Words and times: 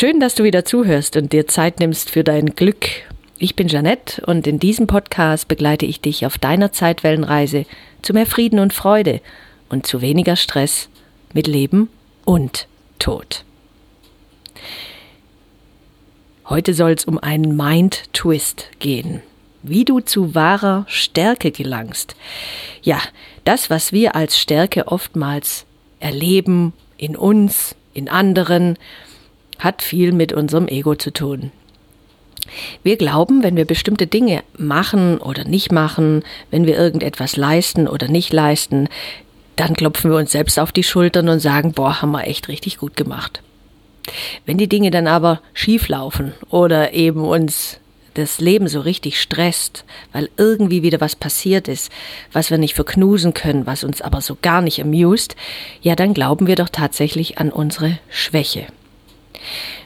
Schön, 0.00 0.18
dass 0.18 0.34
du 0.34 0.44
wieder 0.44 0.64
zuhörst 0.64 1.18
und 1.18 1.34
dir 1.34 1.46
Zeit 1.46 1.78
nimmst 1.78 2.08
für 2.08 2.24
dein 2.24 2.54
Glück. 2.54 2.86
Ich 3.36 3.54
bin 3.54 3.68
Janette 3.68 4.24
und 4.24 4.46
in 4.46 4.58
diesem 4.58 4.86
Podcast 4.86 5.46
begleite 5.46 5.84
ich 5.84 6.00
dich 6.00 6.24
auf 6.24 6.38
deiner 6.38 6.72
Zeitwellenreise 6.72 7.66
zu 8.00 8.14
mehr 8.14 8.24
Frieden 8.24 8.60
und 8.60 8.72
Freude 8.72 9.20
und 9.68 9.86
zu 9.86 10.00
weniger 10.00 10.36
Stress 10.36 10.88
mit 11.34 11.46
Leben 11.46 11.90
und 12.24 12.66
Tod. 12.98 13.44
Heute 16.48 16.72
soll 16.72 16.92
es 16.92 17.04
um 17.04 17.18
einen 17.18 17.54
Mind-Twist 17.54 18.70
gehen. 18.78 19.20
Wie 19.62 19.84
du 19.84 20.00
zu 20.00 20.34
wahrer 20.34 20.86
Stärke 20.88 21.50
gelangst. 21.50 22.16
Ja, 22.80 23.02
das, 23.44 23.68
was 23.68 23.92
wir 23.92 24.16
als 24.16 24.38
Stärke 24.38 24.88
oftmals 24.88 25.66
erleben, 25.98 26.72
in 26.96 27.16
uns, 27.16 27.76
in 27.92 28.08
anderen, 28.08 28.78
hat 29.60 29.82
viel 29.82 30.12
mit 30.12 30.32
unserem 30.32 30.68
Ego 30.68 30.94
zu 30.94 31.12
tun. 31.12 31.52
Wir 32.82 32.96
glauben, 32.96 33.42
wenn 33.42 33.56
wir 33.56 33.64
bestimmte 33.64 34.06
Dinge 34.06 34.42
machen 34.56 35.18
oder 35.18 35.44
nicht 35.44 35.70
machen, 35.72 36.24
wenn 36.50 36.66
wir 36.66 36.76
irgendetwas 36.76 37.36
leisten 37.36 37.86
oder 37.86 38.08
nicht 38.08 38.32
leisten, 38.32 38.88
dann 39.56 39.74
klopfen 39.74 40.10
wir 40.10 40.18
uns 40.18 40.32
selbst 40.32 40.58
auf 40.58 40.72
die 40.72 40.82
Schultern 40.82 41.28
und 41.28 41.40
sagen, 41.40 41.72
boah, 41.72 42.00
haben 42.00 42.12
wir 42.12 42.26
echt 42.26 42.48
richtig 42.48 42.78
gut 42.78 42.96
gemacht. 42.96 43.42
Wenn 44.46 44.58
die 44.58 44.68
Dinge 44.68 44.90
dann 44.90 45.06
aber 45.06 45.40
schief 45.52 45.88
laufen 45.88 46.32
oder 46.48 46.92
eben 46.92 47.24
uns 47.24 47.78
das 48.14 48.40
Leben 48.40 48.66
so 48.66 48.80
richtig 48.80 49.20
stresst, 49.20 49.84
weil 50.12 50.28
irgendwie 50.36 50.82
wieder 50.82 51.00
was 51.00 51.14
passiert 51.14 51.68
ist, 51.68 51.92
was 52.32 52.50
wir 52.50 52.58
nicht 52.58 52.74
verknusen 52.74 53.34
können, 53.34 53.66
was 53.66 53.84
uns 53.84 54.00
aber 54.02 54.20
so 54.20 54.36
gar 54.40 54.62
nicht 54.62 54.80
amused, 54.82 55.36
ja, 55.80 55.94
dann 55.94 56.14
glauben 56.14 56.46
wir 56.46 56.56
doch 56.56 56.68
tatsächlich 56.68 57.38
an 57.38 57.50
unsere 57.50 57.98
Schwäche. 58.08 58.66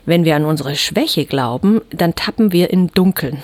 Wenn 0.07 0.25
wir 0.25 0.37
an 0.37 0.45
unsere 0.45 0.77
Schwäche 0.77 1.25
glauben, 1.25 1.81
dann 1.91 2.15
tappen 2.15 2.53
wir 2.53 2.70
im 2.70 2.93
Dunkeln. 2.93 3.43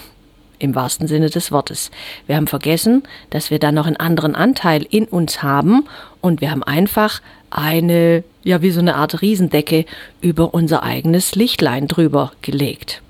Im 0.59 0.75
wahrsten 0.75 1.09
Sinne 1.09 1.31
des 1.31 1.53
Wortes. 1.53 1.91
Wir 2.27 2.37
haben 2.37 2.47
vergessen, 2.47 3.03
dass 3.31 3.51
wir 3.51 3.59
da 3.59 3.73
noch 3.73 3.87
einen 3.87 3.97
anderen 3.97 4.35
Anteil 4.35 4.87
in 4.91 5.07
uns 5.07 5.43
haben 5.43 5.87
und 6.21 6.43
wir 6.43 6.51
haben 6.51 6.63
einfach 6.63 7.23
eine, 7.48 8.25
ja, 8.45 8.61
wie 8.61 8.71
so 8.71 8.81
eine 8.81 8.97
Art 8.97 9.23
Riesendecke 9.23 9.87
über 10.21 10.53
unser 10.53 10.83
eigenes 10.83 11.35
Lichtlein 11.35 11.89
drüber 11.89 12.33
gelegt. 12.43 13.01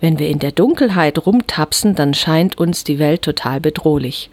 Wenn 0.00 0.18
wir 0.18 0.28
in 0.28 0.38
der 0.38 0.52
Dunkelheit 0.52 1.26
rumtapsen, 1.26 1.94
dann 1.94 2.14
scheint 2.14 2.58
uns 2.58 2.84
die 2.84 2.98
Welt 2.98 3.22
total 3.22 3.60
bedrohlich. 3.60 4.30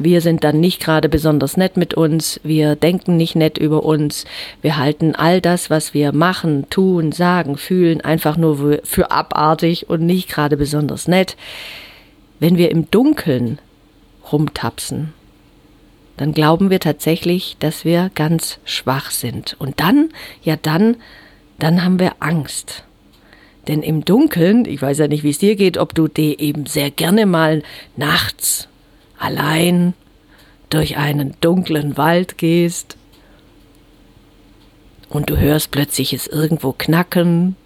Wir 0.00 0.20
sind 0.20 0.44
dann 0.44 0.60
nicht 0.60 0.80
gerade 0.80 1.08
besonders 1.08 1.56
nett 1.56 1.76
mit 1.76 1.92
uns, 1.94 2.40
wir 2.44 2.76
denken 2.76 3.16
nicht 3.16 3.34
nett 3.34 3.58
über 3.58 3.82
uns, 3.82 4.26
wir 4.62 4.76
halten 4.76 5.16
all 5.16 5.40
das, 5.40 5.70
was 5.70 5.92
wir 5.92 6.12
machen, 6.12 6.70
tun, 6.70 7.10
sagen, 7.10 7.56
fühlen, 7.56 8.00
einfach 8.00 8.36
nur 8.36 8.78
für 8.84 9.10
abartig 9.10 9.90
und 9.90 10.06
nicht 10.06 10.28
gerade 10.28 10.56
besonders 10.56 11.08
nett. 11.08 11.36
Wenn 12.38 12.56
wir 12.56 12.70
im 12.70 12.88
Dunkeln 12.92 13.58
rumtapsen, 14.30 15.12
dann 16.16 16.32
glauben 16.32 16.70
wir 16.70 16.78
tatsächlich, 16.78 17.56
dass 17.58 17.84
wir 17.84 18.12
ganz 18.14 18.60
schwach 18.64 19.10
sind. 19.10 19.56
Und 19.58 19.80
dann, 19.80 20.10
ja 20.44 20.54
dann, 20.54 20.96
dann 21.58 21.84
haben 21.84 21.98
wir 21.98 22.12
Angst. 22.20 22.84
Denn 23.66 23.82
im 23.82 24.04
Dunkeln, 24.04 24.64
ich 24.64 24.80
weiß 24.80 24.98
ja 24.98 25.08
nicht, 25.08 25.24
wie 25.24 25.30
es 25.30 25.38
dir 25.38 25.56
geht, 25.56 25.76
ob 25.76 25.92
du 25.92 26.06
dir 26.06 26.38
eben 26.38 26.66
sehr 26.66 26.92
gerne 26.92 27.26
mal 27.26 27.64
nachts 27.96 28.68
allein 29.18 29.94
durch 30.70 30.96
einen 30.96 31.34
dunklen 31.40 31.96
Wald 31.96 32.38
gehst 32.38 32.96
und 35.08 35.30
du 35.30 35.38
hörst 35.38 35.70
plötzlich 35.70 36.12
es 36.12 36.26
irgendwo 36.26 36.72
knacken, 36.72 37.56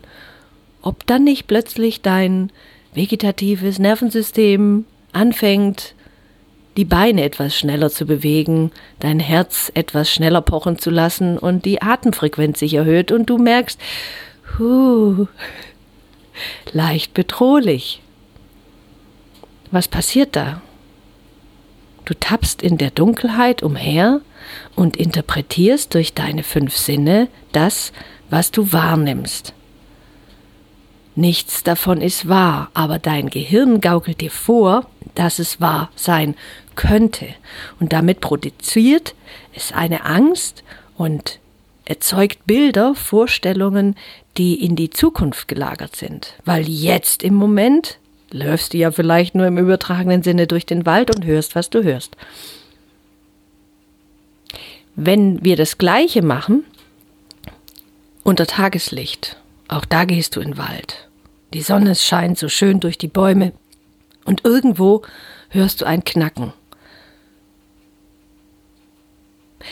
ob 0.83 1.07
dann 1.07 1.25
nicht 1.25 1.47
plötzlich 1.47 2.03
dein 2.03 2.51
vegetatives 2.95 3.79
Nervensystem 3.79 4.85
anfängt, 5.13 5.95
die 6.77 6.85
Beine 6.85 7.23
etwas 7.23 7.57
schneller 7.57 7.91
zu 7.91 8.07
bewegen, 8.07 8.71
dein 8.99 9.21
Herz 9.21 9.71
etwas 9.75 10.11
schneller 10.11 10.41
pochen 10.41 10.79
zu 10.79 10.91
lassen 10.91 11.37
und 11.39 11.65
die 11.65 11.83
Atemfrequenz 11.83 12.61
sich 12.61 12.75
erhöht 12.75 13.13
und 13.13 13.29
du 13.29 13.39
merkst, 13.39 13.79
huh, 14.59 15.27
leicht 16.73 17.15
bedrohlich. 17.15 18.01
Was 19.71 19.89
passiert 19.89 20.37
da? 20.37 20.63
Du 22.05 22.15
tappst 22.15 22.63
in 22.63 22.79
der 22.79 22.91
Dunkelheit 22.91 23.63
umher 23.63 24.21
und 24.75 24.97
interpretierst 24.97 25.95
durch 25.95 26.15
deine 26.15 26.43
fünf 26.43 26.77
Sinne 26.77 27.29
das, 27.53 27.93
was 28.31 28.51
du 28.51 28.73
wahrnimmst. 28.73 29.55
Nichts 31.15 31.63
davon 31.63 32.01
ist 32.01 32.29
wahr, 32.29 32.71
aber 32.73 32.99
dein 32.99 33.29
Gehirn 33.29 33.81
gaukelt 33.81 34.21
dir 34.21 34.31
vor, 34.31 34.87
dass 35.15 35.39
es 35.39 35.61
wahr 35.61 35.91
sein 35.95 36.35
könnte. 36.75 37.27
Und 37.79 37.93
damit 37.93 38.21
produziert 38.21 39.15
es 39.55 39.73
eine 39.73 40.07
Angst 40.07 40.65
und 40.97 41.39
erzeugt 41.85 42.47
Bilder, 42.47 42.95
Vorstellungen, 42.95 43.97
die 44.39 44.65
in 44.65 44.75
die 44.75 44.89
Zukunft 44.89 45.49
gelagert 45.49 45.97
sind. 45.97 46.35
Weil 46.47 46.67
jetzt 46.67 47.23
im 47.23 47.35
Moment 47.35 47.99
läufst 48.33 48.73
du 48.73 48.79
ja 48.79 48.91
vielleicht 48.91 49.35
nur 49.35 49.47
im 49.47 49.59
übertragenen 49.59 50.23
Sinne 50.23 50.47
durch 50.47 50.67
den 50.67 50.87
Wald 50.87 51.15
und 51.15 51.25
hörst, 51.25 51.55
was 51.55 51.71
du 51.71 51.83
hörst. 51.83 52.17
Wenn 54.95 55.43
wir 55.45 55.57
das 55.57 55.79
Gleiche 55.79 56.23
machen, 56.23 56.65
unter 58.23 58.47
Tageslicht, 58.47 59.37
auch 59.69 59.85
da 59.85 60.05
gehst 60.05 60.37
du 60.37 60.41
in 60.41 60.53
den 60.53 60.59
Wald. 60.59 61.09
Die 61.55 61.63
Sonne 61.63 61.95
scheint 61.95 62.39
so 62.39 62.49
schön 62.49 62.81
durch 62.81 62.99
die 62.99 63.09
Bäume 63.09 63.53
und 64.25 64.45
irgendwo 64.45 65.03
hörst 65.51 65.81
du 65.81 65.85
ein 65.85 66.05
Knacken. 66.05 66.53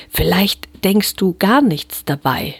Vielleicht 0.08 0.68
denkst 0.84 1.16
du 1.16 1.34
gar 1.38 1.62
nichts 1.62 2.04
dabei, 2.04 2.54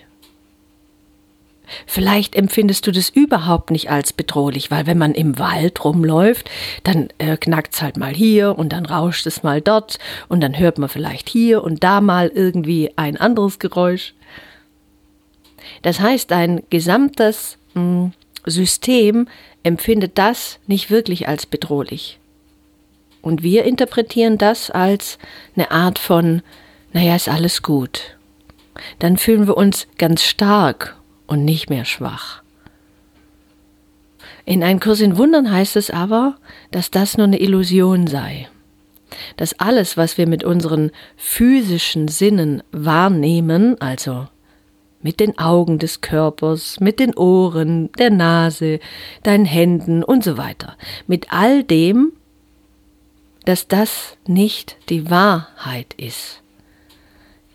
Vielleicht 1.86 2.34
empfindest 2.34 2.86
du 2.86 2.92
das 2.92 3.08
überhaupt 3.08 3.70
nicht 3.70 3.90
als 3.90 4.12
bedrohlich, 4.12 4.70
weil 4.70 4.86
wenn 4.86 4.98
man 4.98 5.14
im 5.14 5.38
Wald 5.38 5.84
rumläuft, 5.84 6.50
dann 6.84 7.08
äh, 7.18 7.36
knackt 7.36 7.74
es 7.74 7.82
halt 7.82 7.96
mal 7.96 8.12
hier 8.12 8.58
und 8.58 8.72
dann 8.72 8.86
rauscht 8.86 9.26
es 9.26 9.42
mal 9.42 9.60
dort 9.60 9.98
und 10.28 10.40
dann 10.40 10.58
hört 10.58 10.78
man 10.78 10.88
vielleicht 10.88 11.28
hier 11.28 11.62
und 11.62 11.84
da 11.84 12.00
mal 12.00 12.28
irgendwie 12.28 12.90
ein 12.96 13.16
anderes 13.16 13.58
Geräusch. 13.58 14.14
Das 15.82 16.00
heißt, 16.00 16.30
dein 16.30 16.62
gesamtes 16.70 17.58
mh, 17.74 17.82
hm, 17.82 18.12
System 18.46 19.28
empfindet 19.62 20.16
das 20.16 20.58
nicht 20.66 20.90
wirklich 20.90 21.28
als 21.28 21.46
bedrohlich. 21.46 22.18
Und 23.22 23.42
wir 23.42 23.64
interpretieren 23.64 24.38
das 24.38 24.70
als 24.70 25.18
eine 25.54 25.70
Art 25.70 25.98
von, 25.98 26.42
naja, 26.92 27.14
ist 27.14 27.28
alles 27.28 27.62
gut. 27.62 28.16
Dann 28.98 29.18
fühlen 29.18 29.46
wir 29.46 29.58
uns 29.58 29.86
ganz 29.98 30.22
stark 30.24 30.96
und 31.30 31.44
nicht 31.44 31.70
mehr 31.70 31.84
schwach. 31.84 32.42
In 34.44 34.64
Ein 34.64 34.80
Kurs 34.80 35.00
in 35.00 35.16
Wundern 35.16 35.50
heißt 35.50 35.76
es 35.76 35.90
aber, 35.90 36.36
dass 36.72 36.90
das 36.90 37.16
nur 37.16 37.26
eine 37.26 37.40
Illusion 37.40 38.08
sei. 38.08 38.48
Dass 39.36 39.58
alles, 39.60 39.96
was 39.96 40.18
wir 40.18 40.26
mit 40.26 40.42
unseren 40.42 40.90
physischen 41.16 42.08
Sinnen 42.08 42.62
wahrnehmen, 42.72 43.80
also 43.80 44.26
mit 45.02 45.20
den 45.20 45.38
Augen 45.38 45.78
des 45.78 46.00
Körpers, 46.00 46.80
mit 46.80 46.98
den 46.98 47.14
Ohren, 47.16 47.92
der 47.92 48.10
Nase, 48.10 48.80
deinen 49.22 49.44
Händen 49.44 50.02
und 50.02 50.24
so 50.24 50.36
weiter, 50.36 50.76
mit 51.06 51.32
all 51.32 51.62
dem, 51.62 52.12
dass 53.44 53.68
das 53.68 54.16
nicht 54.26 54.76
die 54.88 55.10
Wahrheit 55.10 55.94
ist. 55.96 56.39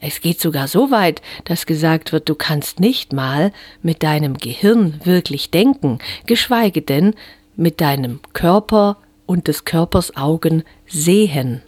Es 0.08 0.22
geht 0.22 0.40
sogar 0.40 0.68
so 0.68 0.92
weit, 0.92 1.24
dass 1.46 1.66
gesagt 1.66 2.12
wird, 2.12 2.30
du 2.30 2.36
kannst 2.36 2.80
nicht 2.80 3.12
mal 3.12 3.52
mit 3.82 4.04
deinem 4.04 4.38
Gehirn 4.38 5.02
wirklich 5.04 5.50
denken, 5.50 5.98
geschweige 6.28 6.84
denn 6.84 7.16
mit 7.56 7.82
deinem 7.82 8.20
Körper 8.34 8.98
und 9.26 9.48
des 9.48 9.66
Körpers 9.66 10.16
Augen 10.16 10.64
sehen. 10.86 11.64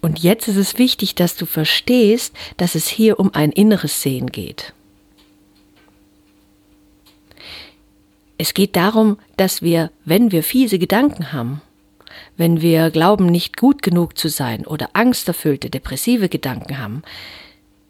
Und 0.00 0.20
jetzt 0.20 0.46
ist 0.46 0.58
es 0.58 0.78
wichtig, 0.78 1.16
dass 1.16 1.34
du 1.34 1.44
verstehst, 1.44 2.36
dass 2.56 2.76
es 2.76 2.86
hier 2.86 3.18
um 3.18 3.34
ein 3.34 3.50
inneres 3.50 4.00
Sehen 4.00 4.30
geht. 4.30 4.72
Es 8.40 8.54
geht 8.54 8.76
darum, 8.76 9.18
dass 9.36 9.60
wir, 9.60 9.90
wenn 10.04 10.30
wir 10.30 10.44
fiese 10.44 10.78
Gedanken 10.78 11.32
haben, 11.32 11.62
wenn 12.38 12.62
wir 12.62 12.90
glauben, 12.90 13.26
nicht 13.26 13.58
gut 13.58 13.82
genug 13.82 14.16
zu 14.16 14.28
sein 14.28 14.64
oder 14.64 14.90
angsterfüllte, 14.94 15.68
depressive 15.68 16.30
Gedanken 16.30 16.78
haben, 16.78 17.02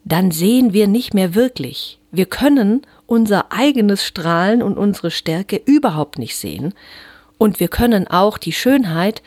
dann 0.04 0.30
sehen 0.30 0.72
wir 0.72 0.88
nicht 0.88 1.14
mehr 1.14 1.34
wirklich. 1.34 2.00
Wir 2.10 2.26
können 2.26 2.82
unser 3.06 3.52
eigenes 3.52 4.04
Strahlen 4.04 4.62
und 4.62 4.78
unsere 4.78 5.10
Stärke 5.10 5.60
überhaupt 5.64 6.18
nicht 6.18 6.34
sehen. 6.36 6.72
Und 7.36 7.60
wir 7.60 7.68
können 7.68 8.08
auch 8.08 8.38
die 8.38 8.52
Schönheit 8.52 9.22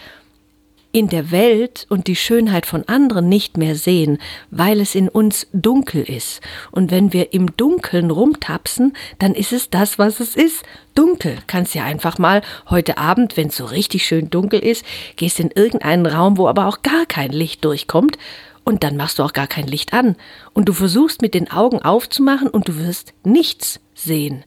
in 0.91 1.07
der 1.07 1.31
Welt 1.31 1.85
und 1.89 2.07
die 2.07 2.15
Schönheit 2.15 2.65
von 2.65 2.87
anderen 2.87 3.29
nicht 3.29 3.57
mehr 3.57 3.75
sehen, 3.75 4.17
weil 4.49 4.79
es 4.81 4.95
in 4.95 5.07
uns 5.07 5.47
dunkel 5.53 6.03
ist. 6.03 6.41
Und 6.71 6.91
wenn 6.91 7.13
wir 7.13 7.33
im 7.33 7.55
Dunkeln 7.55 8.11
rumtapsen, 8.11 8.93
dann 9.19 9.33
ist 9.33 9.53
es 9.53 9.69
das, 9.69 9.97
was 9.99 10.19
es 10.19 10.35
ist. 10.35 10.63
Dunkel. 10.93 11.37
Kannst 11.47 11.73
ja 11.73 11.85
einfach 11.85 12.17
mal 12.17 12.41
heute 12.69 12.97
Abend, 12.97 13.37
wenn 13.37 13.47
es 13.47 13.57
so 13.57 13.65
richtig 13.65 14.05
schön 14.05 14.29
dunkel 14.29 14.59
ist, 14.59 14.85
gehst 15.15 15.39
in 15.39 15.51
irgendeinen 15.51 16.05
Raum, 16.05 16.37
wo 16.37 16.47
aber 16.47 16.67
auch 16.67 16.81
gar 16.81 17.05
kein 17.05 17.31
Licht 17.31 17.63
durchkommt 17.63 18.17
und 18.63 18.83
dann 18.83 18.97
machst 18.97 19.19
du 19.19 19.23
auch 19.23 19.33
gar 19.33 19.47
kein 19.47 19.67
Licht 19.67 19.93
an. 19.93 20.15
Und 20.53 20.69
du 20.69 20.73
versuchst 20.73 21.21
mit 21.21 21.33
den 21.33 21.49
Augen 21.51 21.81
aufzumachen 21.81 22.47
und 22.47 22.67
du 22.67 22.77
wirst 22.77 23.13
nichts 23.23 23.79
sehen. 23.95 24.43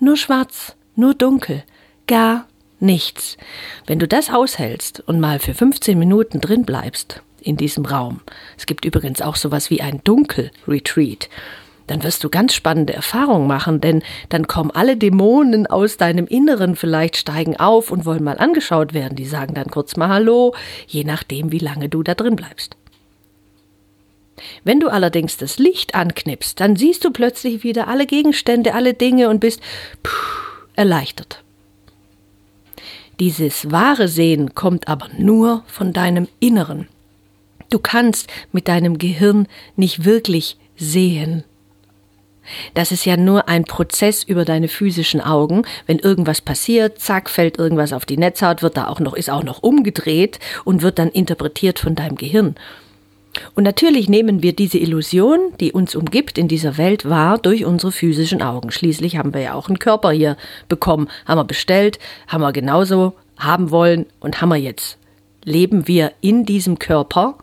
Nur 0.00 0.16
schwarz, 0.16 0.74
nur 0.96 1.14
dunkel, 1.14 1.62
gar 2.06 2.46
nichts. 2.82 3.36
Wenn 3.86 3.98
du 3.98 4.06
das 4.06 4.30
aushältst 4.30 5.00
und 5.00 5.20
mal 5.20 5.38
für 5.38 5.54
15 5.54 5.98
Minuten 5.98 6.40
drin 6.40 6.64
bleibst 6.64 7.22
in 7.40 7.56
diesem 7.56 7.86
Raum, 7.86 8.20
es 8.56 8.66
gibt 8.66 8.84
übrigens 8.84 9.22
auch 9.22 9.36
sowas 9.36 9.70
wie 9.70 9.80
ein 9.80 10.00
Dunkel-Retreat, 10.04 11.28
dann 11.86 12.02
wirst 12.04 12.22
du 12.24 12.30
ganz 12.30 12.54
spannende 12.54 12.92
Erfahrungen 12.92 13.46
machen, 13.46 13.80
denn 13.80 14.02
dann 14.28 14.46
kommen 14.46 14.70
alle 14.70 14.96
Dämonen 14.96 15.66
aus 15.66 15.96
deinem 15.96 16.26
Inneren 16.26 16.76
vielleicht 16.76 17.16
steigen 17.16 17.56
auf 17.56 17.90
und 17.90 18.04
wollen 18.04 18.24
mal 18.24 18.38
angeschaut 18.38 18.94
werden. 18.94 19.16
Die 19.16 19.26
sagen 19.26 19.54
dann 19.54 19.66
kurz 19.66 19.96
mal 19.96 20.08
Hallo, 20.08 20.54
je 20.86 21.04
nachdem, 21.04 21.52
wie 21.52 21.58
lange 21.58 21.88
du 21.88 22.02
da 22.02 22.14
drin 22.14 22.36
bleibst. 22.36 22.76
Wenn 24.64 24.80
du 24.80 24.88
allerdings 24.88 25.36
das 25.36 25.58
Licht 25.58 25.94
anknipst, 25.94 26.60
dann 26.60 26.76
siehst 26.76 27.04
du 27.04 27.10
plötzlich 27.10 27.62
wieder 27.62 27.88
alle 27.88 28.06
Gegenstände, 28.06 28.74
alle 28.74 28.94
Dinge 28.94 29.28
und 29.28 29.40
bist 29.40 29.60
erleichtert. 30.74 31.42
Dieses 33.20 33.70
wahre 33.70 34.08
Sehen 34.08 34.54
kommt 34.54 34.88
aber 34.88 35.08
nur 35.18 35.62
von 35.66 35.92
deinem 35.92 36.28
Inneren. 36.40 36.88
Du 37.70 37.78
kannst 37.78 38.30
mit 38.52 38.68
deinem 38.68 38.98
Gehirn 38.98 39.46
nicht 39.76 40.04
wirklich 40.04 40.56
sehen. 40.76 41.44
Das 42.74 42.90
ist 42.90 43.04
ja 43.04 43.16
nur 43.16 43.48
ein 43.48 43.64
Prozess 43.64 44.22
über 44.22 44.44
deine 44.44 44.68
physischen 44.68 45.20
Augen. 45.20 45.62
Wenn 45.86 45.98
irgendwas 45.98 46.40
passiert, 46.40 46.98
zack, 46.98 47.30
fällt 47.30 47.58
irgendwas 47.58 47.92
auf 47.92 48.04
die 48.04 48.16
Netzhaut, 48.16 48.62
wird 48.62 48.76
da 48.76 48.88
auch 48.88 49.00
noch, 49.00 49.14
ist 49.14 49.30
auch 49.30 49.44
noch 49.44 49.62
umgedreht 49.62 50.38
und 50.64 50.82
wird 50.82 50.98
dann 50.98 51.08
interpretiert 51.08 51.78
von 51.78 51.94
deinem 51.94 52.16
Gehirn. 52.16 52.56
Und 53.54 53.64
natürlich 53.64 54.08
nehmen 54.08 54.42
wir 54.42 54.54
diese 54.54 54.78
Illusion, 54.78 55.38
die 55.58 55.72
uns 55.72 55.94
umgibt 55.94 56.36
in 56.38 56.48
dieser 56.48 56.76
Welt, 56.76 57.08
wahr 57.08 57.38
durch 57.38 57.64
unsere 57.64 57.92
physischen 57.92 58.42
Augen. 58.42 58.70
Schließlich 58.70 59.16
haben 59.16 59.32
wir 59.32 59.40
ja 59.40 59.54
auch 59.54 59.68
einen 59.68 59.78
Körper 59.78 60.10
hier 60.10 60.36
bekommen, 60.68 61.08
haben 61.26 61.38
wir 61.38 61.44
bestellt, 61.44 61.98
haben 62.28 62.42
wir 62.42 62.52
genauso 62.52 63.14
haben 63.38 63.70
wollen 63.70 64.06
und 64.20 64.40
haben 64.40 64.50
wir 64.50 64.56
jetzt. 64.56 64.98
Leben 65.44 65.88
wir 65.88 66.12
in 66.20 66.44
diesem 66.44 66.78
Körper? 66.78 67.36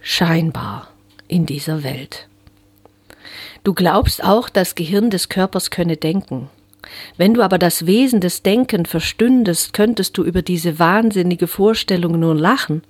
Scheinbar 0.00 0.88
in 1.28 1.46
dieser 1.46 1.84
Welt. 1.84 2.26
Du 3.62 3.74
glaubst 3.74 4.24
auch, 4.24 4.48
das 4.48 4.74
Gehirn 4.74 5.10
des 5.10 5.28
Körpers 5.28 5.70
könne 5.70 5.96
denken. 5.96 6.48
Wenn 7.16 7.34
du 7.34 7.42
aber 7.42 7.58
das 7.58 7.86
Wesen 7.86 8.20
des 8.20 8.42
Denken 8.42 8.86
verstündest, 8.86 9.74
könntest 9.74 10.16
du 10.16 10.24
über 10.24 10.42
diese 10.42 10.78
wahnsinnige 10.78 11.46
Vorstellung 11.46 12.18
nur 12.18 12.34
lachen. 12.34 12.82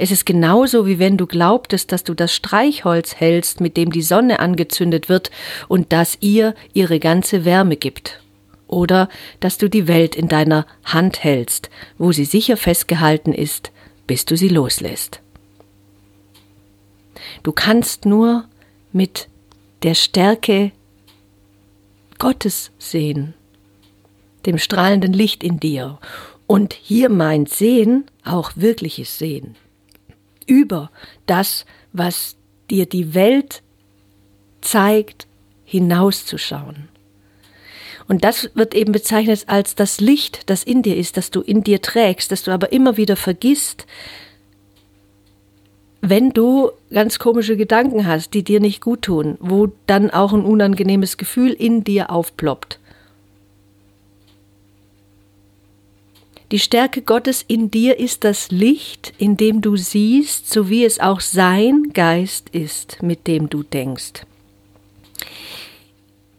Es 0.00 0.12
ist 0.12 0.24
genauso, 0.24 0.86
wie 0.86 1.00
wenn 1.00 1.16
du 1.16 1.26
glaubtest, 1.26 1.90
dass 1.90 2.04
du 2.04 2.14
das 2.14 2.32
Streichholz 2.32 3.16
hältst, 3.16 3.60
mit 3.60 3.76
dem 3.76 3.90
die 3.90 4.02
Sonne 4.02 4.38
angezündet 4.38 5.08
wird 5.08 5.32
und 5.66 5.92
das 5.92 6.16
ihr 6.20 6.54
ihre 6.72 7.00
ganze 7.00 7.44
Wärme 7.44 7.76
gibt. 7.76 8.22
Oder 8.68 9.08
dass 9.40 9.58
du 9.58 9.68
die 9.68 9.88
Welt 9.88 10.14
in 10.14 10.28
deiner 10.28 10.66
Hand 10.84 11.24
hältst, 11.24 11.68
wo 11.98 12.12
sie 12.12 12.24
sicher 12.24 12.56
festgehalten 12.56 13.32
ist, 13.32 13.72
bis 14.06 14.24
du 14.24 14.36
sie 14.36 14.48
loslässt. 14.48 15.20
Du 17.42 17.50
kannst 17.50 18.06
nur 18.06 18.44
mit 18.92 19.28
der 19.82 19.94
Stärke 19.94 20.70
Gottes 22.18 22.70
sehen, 22.78 23.34
dem 24.46 24.58
strahlenden 24.58 25.12
Licht 25.12 25.42
in 25.42 25.58
dir. 25.58 25.98
Und 26.46 26.72
hier 26.72 27.08
meint 27.08 27.48
Sehen 27.48 28.04
auch 28.24 28.52
wirkliches 28.54 29.18
Sehen 29.18 29.56
über 30.48 30.90
das, 31.26 31.64
was 31.92 32.36
dir 32.70 32.86
die 32.86 33.14
Welt 33.14 33.62
zeigt, 34.60 35.26
hinauszuschauen. 35.64 36.88
Und 38.08 38.24
das 38.24 38.50
wird 38.54 38.74
eben 38.74 38.92
bezeichnet 38.92 39.44
als 39.46 39.74
das 39.74 40.00
Licht, 40.00 40.48
das 40.48 40.64
in 40.64 40.82
dir 40.82 40.96
ist, 40.96 41.18
das 41.18 41.30
du 41.30 41.42
in 41.42 41.62
dir 41.62 41.82
trägst, 41.82 42.32
das 42.32 42.42
du 42.42 42.50
aber 42.50 42.72
immer 42.72 42.96
wieder 42.96 43.16
vergisst, 43.16 43.86
wenn 46.00 46.30
du 46.30 46.70
ganz 46.90 47.18
komische 47.18 47.56
Gedanken 47.56 48.06
hast, 48.06 48.32
die 48.32 48.42
dir 48.42 48.60
nicht 48.60 48.80
gut 48.80 49.02
tun, 49.02 49.36
wo 49.40 49.68
dann 49.86 50.10
auch 50.10 50.32
ein 50.32 50.44
unangenehmes 50.44 51.16
Gefühl 51.16 51.52
in 51.52 51.84
dir 51.84 52.10
aufploppt. 52.10 52.78
Die 56.50 56.58
Stärke 56.58 57.02
Gottes 57.02 57.44
in 57.46 57.70
dir 57.70 57.98
ist 57.98 58.24
das 58.24 58.50
Licht, 58.50 59.12
in 59.18 59.36
dem 59.36 59.60
du 59.60 59.76
siehst, 59.76 60.50
so 60.50 60.70
wie 60.70 60.84
es 60.84 60.98
auch 60.98 61.20
sein 61.20 61.90
Geist 61.92 62.48
ist, 62.50 63.02
mit 63.02 63.26
dem 63.26 63.50
du 63.50 63.62
denkst. 63.62 64.24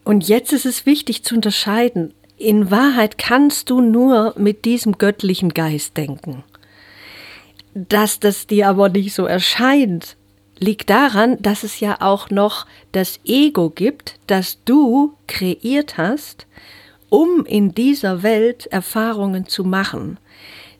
Und 0.03 0.27
jetzt 0.27 0.51
ist 0.51 0.65
es 0.65 0.87
wichtig 0.87 1.23
zu 1.23 1.35
unterscheiden. 1.35 2.15
In 2.37 2.71
Wahrheit 2.71 3.19
kannst 3.19 3.69
du 3.69 3.81
nur 3.81 4.33
mit 4.35 4.65
diesem 4.65 4.97
göttlichen 4.97 5.49
Geist 5.53 5.95
denken. 5.95 6.43
Dass 7.75 8.19
das 8.19 8.47
dir 8.47 8.67
aber 8.67 8.89
nicht 8.89 9.13
so 9.13 9.25
erscheint, 9.25 10.15
liegt 10.57 10.89
daran, 10.89 11.39
dass 11.39 11.63
es 11.63 11.79
ja 11.79 11.97
auch 12.01 12.31
noch 12.31 12.65
das 12.91 13.19
Ego 13.25 13.69
gibt, 13.69 14.15
das 14.25 14.57
du 14.65 15.13
kreiert 15.27 15.97
hast, 15.97 16.47
um 17.09 17.45
in 17.45 17.73
dieser 17.73 18.23
Welt 18.23 18.67
Erfahrungen 18.67 19.47
zu 19.47 19.63
machen. 19.63 20.17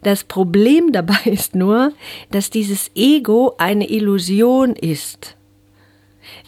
Das 0.03 0.23
Problem 0.23 0.91
dabei 0.91 1.19
ist 1.25 1.55
nur, 1.55 1.93
dass 2.31 2.49
dieses 2.49 2.91
Ego 2.95 3.55
eine 3.57 3.89
Illusion 3.89 4.75
ist. 4.75 5.35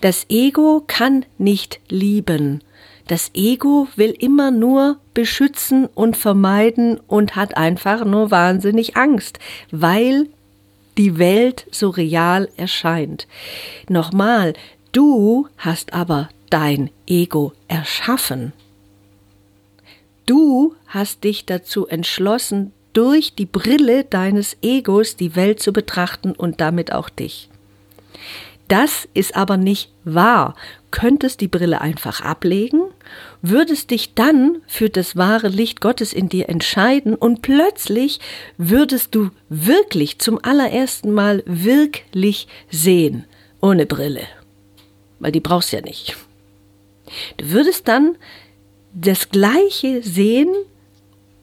Das 0.02 0.26
Ego 0.30 0.84
kann 0.86 1.26
nicht 1.38 1.80
lieben. 1.90 2.64
Das 3.08 3.32
Ego 3.34 3.88
will 3.96 4.16
immer 4.18 4.52
nur 4.52 4.98
beschützen 5.14 5.88
und 5.88 6.16
vermeiden 6.16 7.00
und 7.08 7.36
hat 7.36 7.58
einfach 7.58 8.06
nur 8.06 8.32
wahnsinnig 8.32 8.96
Angst, 8.96 9.40
weil 9.72 10.28
die 10.98 11.18
Welt 11.18 11.68
so 11.72 11.90
real 11.90 12.48
erscheint. 12.58 13.28
Nochmal, 13.90 14.54
du 14.92 15.48
hast 15.58 15.94
aber 15.94 16.30
dein 16.50 16.90
Ego 17.08 17.54
erschaffen. 17.68 18.54
Du 20.32 20.76
hast 20.88 21.26
dich 21.26 21.46
dazu 21.46 21.88
entschlossen, 21.88 22.72
durch 22.94 23.36
die 23.36 23.46
Brille 23.46 24.06
deines 24.06 24.56
Egos 24.62 25.18
die 25.18 25.36
Welt 25.36 25.62
zu 25.62 25.74
betrachten 25.74 26.32
und 26.32 26.62
damit 26.62 26.94
auch 26.94 27.10
dich. 27.10 27.50
Das 28.70 29.10
ist 29.14 29.36
aber 29.36 29.58
nicht 29.58 29.92
wahr. 30.06 30.56
Könntest 30.90 31.42
die 31.42 31.50
Brille 31.50 31.82
einfach 31.82 32.22
ablegen, 32.22 32.80
würdest 33.42 33.92
dich 33.92 34.14
dann 34.14 34.62
für 34.68 34.90
das 34.90 35.18
wahre 35.18 35.50
Licht 35.50 35.82
Gottes 35.82 36.14
in 36.14 36.30
dir 36.30 36.48
entscheiden 36.48 37.14
und 37.16 37.42
plötzlich 37.42 38.22
würdest 38.58 39.14
du 39.14 39.32
wirklich 39.50 40.20
zum 40.20 40.40
allerersten 40.42 41.12
Mal 41.12 41.44
wirklich 41.46 42.48
sehen, 42.70 43.26
ohne 43.60 43.86
Brille. 43.86 44.24
Weil 45.20 45.34
die 45.34 45.42
brauchst 45.42 45.74
ja 45.74 45.82
nicht. 45.82 46.16
Du 47.36 47.52
würdest 47.52 47.90
dann 47.90 48.16
das 48.94 49.30
Gleiche 49.30 50.04
sehen, 50.04 50.50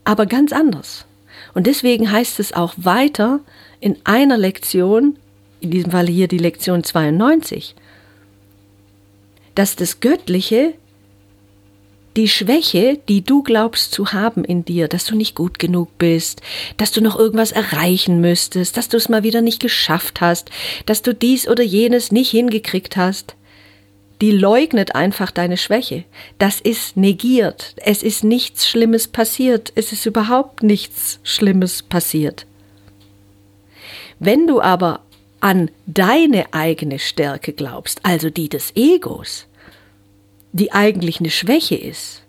aber 0.05 0.27
ganz 0.27 0.53
anders. 0.53 1.07
Und 1.55 1.67
deswegen 1.67 2.11
heißt 2.11 2.41
es 2.41 2.53
auch 2.53 2.75
weiter 2.77 3.41
in 3.81 3.97
einer 4.05 4.39
Lektion, 4.39 5.19
in 5.61 5.71
diesem 5.71 5.91
Fall 5.91 6.07
hier 6.07 6.29
die 6.29 6.39
Lektion 6.39 6.85
92, 6.85 7.75
dass 9.55 9.77
das 9.77 10.01
Göttliche 10.01 10.75
die 12.17 12.29
Schwäche, 12.29 12.99
die 13.09 13.23
du 13.23 13.45
glaubst 13.45 13.93
zu 13.93 14.13
haben 14.13 14.45
in 14.45 14.65
dir, 14.65 14.89
dass 14.89 15.05
du 15.05 15.15
nicht 15.15 15.37
gut 15.37 15.61
genug 15.61 15.99
bist, 15.99 16.43
dass 16.77 16.91
du 16.91 17.01
noch 17.01 17.17
irgendwas 17.17 17.53
erreichen 17.53 18.21
müsstest, 18.21 18.77
dass 18.77 18.89
du 18.89 18.97
es 18.97 19.09
mal 19.09 19.23
wieder 19.23 19.41
nicht 19.41 19.61
geschafft 19.61 20.21
hast, 20.21 20.51
dass 20.87 21.03
du 21.03 21.15
dies 21.15 21.47
oder 21.47 21.63
jenes 21.63 22.11
nicht 22.11 22.31
hingekriegt 22.31 22.97
hast, 22.97 23.37
die 24.21 24.33
leugnet 24.33 24.95
einfach 24.95 25.31
deine 25.31 25.57
Schwäche. 25.57 26.05
Das 26.39 26.61
ist 26.61 26.97
negiert. 26.97 27.75
Es 27.77 28.03
ist 28.03 28.25
nichts 28.25 28.69
Schlimmes 28.69 29.07
passiert. 29.07 29.73
Es 29.77 29.93
ist 29.93 30.07
überhaupt 30.07 30.63
nichts 30.63 31.21
Schlimmes 31.23 31.83
passiert. 31.83 32.47
Wenn 34.19 34.47
du 34.47 34.61
aber 34.61 35.01
an 35.41 35.71
deine 35.87 36.53
eigene 36.53 36.99
Stärke 36.99 37.53
glaubst, 37.53 38.01
also 38.03 38.29
die 38.31 38.49
des 38.49 38.73
Egos, 38.75 39.47
die 40.53 40.73
eigentlich 40.73 41.21
eine 41.21 41.31
Schwäche 41.31 41.77
ist, 41.77 42.23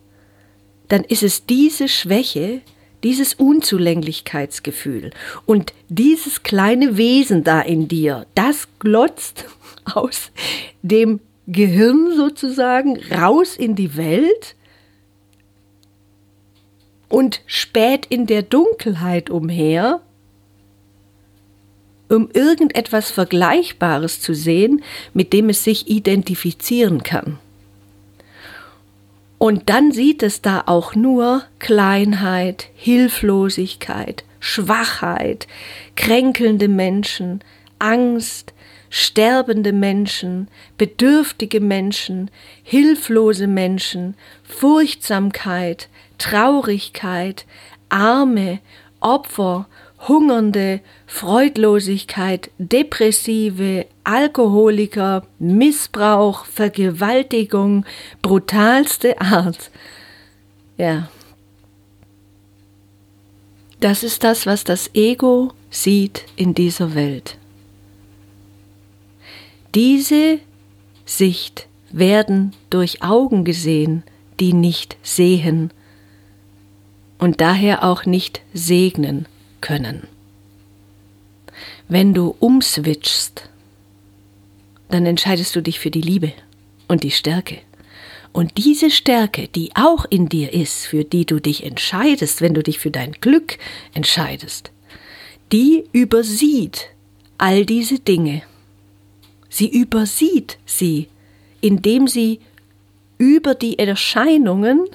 dann 0.90 1.04
ist 1.04 1.24
es 1.24 1.46
diese 1.46 1.88
Schwäche, 1.88 2.62
dieses 3.04 3.34
Unzulänglichkeitsgefühl 3.34 5.12
und 5.46 5.74
dieses 5.88 6.44
kleine 6.44 6.98
Wesen 6.98 7.44
da 7.44 7.62
in 7.62 7.88
dir, 7.88 8.28
das 8.36 8.68
glotzt 8.80 9.46
aus 9.86 10.32
dem 10.84 11.20
Gehirn 11.52 12.16
sozusagen 12.16 13.00
raus 13.12 13.56
in 13.56 13.76
die 13.76 13.98
Welt 13.98 14.56
und 17.10 17.42
späht 17.48 18.06
in 18.06 18.28
der 18.28 18.44
Dunkelheit 18.44 19.32
umher, 19.32 20.02
um 22.08 22.30
irgendetwas 22.34 23.10
Vergleichbares 23.10 24.22
zu 24.22 24.34
sehen, 24.34 24.84
mit 25.14 25.34
dem 25.34 25.50
es 25.50 25.64
sich 25.64 25.90
identifizieren 25.90 27.02
kann. 27.02 27.40
Und 29.40 29.70
dann 29.70 29.92
sieht 29.92 30.22
es 30.22 30.42
da 30.42 30.64
auch 30.66 30.94
nur 30.96 31.44
Kleinheit, 31.60 32.68
Hilflosigkeit, 32.76 34.24
Schwachheit, 34.40 35.48
kränkelnde 35.96 36.68
Menschen, 36.68 37.42
Angst, 37.80 38.54
sterbende 38.90 39.72
Menschen, 39.74 40.48
bedürftige 40.78 41.60
Menschen, 41.60 42.32
hilflose 42.64 43.48
Menschen, 43.48 44.16
Furchtsamkeit, 44.44 45.90
Traurigkeit, 46.18 47.46
Arme, 47.90 48.60
Opfer, 49.00 49.68
Hungernde, 50.08 50.82
Freudlosigkeit, 51.08 52.52
Depressive, 52.58 53.86
Alkoholiker, 54.04 55.26
Missbrauch, 55.40 56.46
Vergewaltigung, 56.46 57.86
brutalste 58.22 59.20
Art. 59.20 59.72
Ja. 60.78 61.10
Das 63.82 64.04
ist 64.04 64.24
das, 64.24 64.46
was 64.46 64.64
das 64.64 64.90
Ego 64.94 65.52
sieht 65.70 66.26
in 66.36 66.54
dieser 66.54 66.96
Welt. 66.96 67.39
Diese 69.76 70.40
Sicht 71.06 71.68
werden 71.92 72.54
durch 72.70 73.04
Augen 73.04 73.44
gesehen, 73.44 74.04
die 74.40 74.54
nicht 74.54 74.98
sehen 75.04 75.72
und 77.20 77.42
daher 77.42 77.84
auch 77.84 78.06
nicht 78.06 78.42
segnen 78.54 79.28
können. 79.62 80.08
Wenn 81.88 82.14
du 82.14 82.36
umswitchst, 82.40 83.50
dann 84.90 85.06
entscheidest 85.06 85.56
du 85.56 85.62
dich 85.62 85.80
für 85.80 85.92
die 85.92 86.02
Liebe 86.02 86.34
und 86.88 87.04
die 87.04 87.12
Stärke. 87.12 87.60
Und 88.32 88.58
diese 88.58 88.92
Stärke, 88.92 89.48
die 89.48 89.72
auch 89.76 90.06
in 90.10 90.30
dir 90.30 90.54
ist, 90.54 90.86
für 90.86 91.04
die 91.04 91.26
du 91.26 91.40
dich 91.40 91.64
entscheidest, 91.64 92.42
wenn 92.42 92.54
du 92.54 92.64
dich 92.64 92.80
für 92.80 92.92
dein 92.92 93.14
Glück 93.14 93.58
entscheidest, 93.94 94.72
die 95.52 95.86
übersieht 95.92 96.90
all 97.38 97.66
diese 97.66 98.00
Dinge 98.00 98.44
Sie 99.50 99.68
übersieht 99.68 100.58
sie, 100.66 101.08
indem 101.62 102.08
sie 102.08 102.40
über 103.18 103.56
die 103.56 103.78
Erscheinungen, 103.80 104.86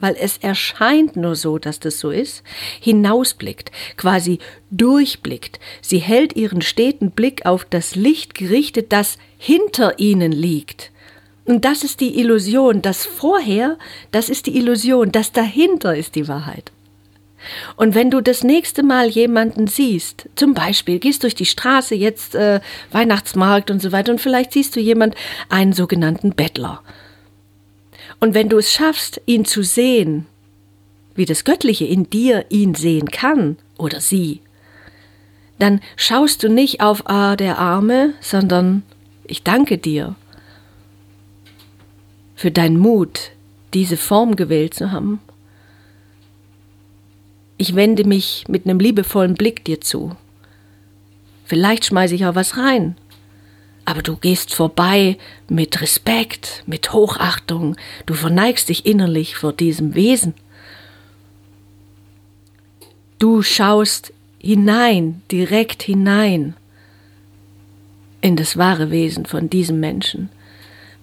weil 0.00 0.16
es 0.18 0.36
erscheint 0.38 1.16
nur 1.16 1.36
so, 1.36 1.58
dass 1.58 1.78
das 1.78 2.00
so 2.00 2.10
ist, 2.10 2.42
hinausblickt, 2.80 3.70
quasi 3.96 4.40
durchblickt. 4.70 5.60
Sie 5.80 5.98
hält 5.98 6.34
ihren 6.34 6.60
steten 6.60 7.12
Blick 7.12 7.46
auf 7.46 7.64
das 7.64 7.94
Licht 7.94 8.34
gerichtet, 8.34 8.92
das 8.92 9.16
hinter 9.38 9.98
ihnen 10.00 10.32
liegt. 10.32 10.90
Und 11.44 11.64
das 11.64 11.82
ist 11.84 12.00
die 12.00 12.18
Illusion, 12.18 12.82
das 12.82 13.06
vorher, 13.06 13.78
das 14.10 14.28
ist 14.28 14.46
die 14.46 14.56
Illusion, 14.56 15.12
das 15.12 15.32
dahinter 15.32 15.96
ist 15.96 16.14
die 16.14 16.28
Wahrheit. 16.28 16.72
Und 17.76 17.94
wenn 17.94 18.10
du 18.10 18.20
das 18.20 18.44
nächste 18.44 18.82
Mal 18.82 19.08
jemanden 19.08 19.66
siehst, 19.66 20.28
zum 20.36 20.54
Beispiel 20.54 20.98
gehst 20.98 21.22
durch 21.22 21.34
die 21.34 21.46
Straße, 21.46 21.94
jetzt 21.94 22.34
äh, 22.34 22.60
Weihnachtsmarkt 22.90 23.70
und 23.70 23.80
so 23.80 23.92
weiter, 23.92 24.12
und 24.12 24.20
vielleicht 24.20 24.52
siehst 24.52 24.76
du 24.76 24.80
jemand, 24.80 25.14
einen 25.48 25.72
sogenannten 25.72 26.30
Bettler. 26.30 26.82
Und 28.20 28.34
wenn 28.34 28.48
du 28.48 28.58
es 28.58 28.72
schaffst, 28.72 29.20
ihn 29.26 29.44
zu 29.44 29.62
sehen, 29.62 30.26
wie 31.14 31.24
das 31.24 31.44
Göttliche 31.44 31.84
in 31.84 32.08
dir 32.08 32.46
ihn 32.48 32.74
sehen 32.74 33.10
kann 33.10 33.56
oder 33.76 34.00
sie, 34.00 34.40
dann 35.58 35.80
schaust 35.96 36.42
du 36.42 36.48
nicht 36.48 36.80
auf 36.80 37.08
ah, 37.08 37.36
der 37.36 37.58
Arme, 37.58 38.14
sondern 38.20 38.82
ich 39.24 39.42
danke 39.42 39.78
dir 39.78 40.16
für 42.34 42.50
deinen 42.50 42.78
Mut, 42.78 43.30
diese 43.74 43.96
Form 43.96 44.36
gewählt 44.36 44.74
zu 44.74 44.90
haben 44.90 45.20
ich 47.62 47.76
wende 47.76 48.04
mich 48.04 48.44
mit 48.48 48.66
einem 48.66 48.80
liebevollen 48.80 49.34
Blick 49.34 49.64
dir 49.64 49.80
zu. 49.80 50.16
Vielleicht 51.44 51.86
schmeiße 51.86 52.12
ich 52.16 52.26
auch 52.26 52.34
was 52.34 52.56
rein. 52.56 52.96
Aber 53.84 54.02
du 54.02 54.16
gehst 54.16 54.52
vorbei 54.52 55.16
mit 55.48 55.80
Respekt, 55.80 56.64
mit 56.66 56.92
Hochachtung, 56.92 57.76
du 58.06 58.14
verneigst 58.14 58.68
dich 58.68 58.84
innerlich 58.84 59.36
vor 59.36 59.52
diesem 59.52 59.94
Wesen. 59.94 60.34
Du 63.20 63.42
schaust 63.42 64.12
hinein, 64.40 65.22
direkt 65.30 65.84
hinein 65.84 66.56
in 68.20 68.34
das 68.34 68.56
wahre 68.56 68.90
Wesen 68.90 69.24
von 69.24 69.48
diesem 69.48 69.78
Menschen. 69.78 70.30